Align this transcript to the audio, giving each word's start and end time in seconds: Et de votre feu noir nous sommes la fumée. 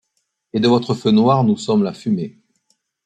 Et 0.53 0.59
de 0.59 0.67
votre 0.67 0.95
feu 0.95 1.11
noir 1.11 1.43
nous 1.43 1.57
sommes 1.57 1.83
la 1.83 1.93
fumée. 1.93 2.39